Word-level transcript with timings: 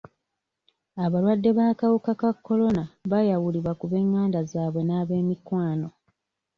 Abalwadde 1.05 1.49
b'akawuka 1.57 2.11
ka 2.21 2.31
kolona 2.45 2.83
baayawulibwa 3.09 3.71
ku 3.79 3.85
b'enganda 3.91 4.39
zaabwe 4.51 4.81
n'ab'emikwano. 4.85 5.87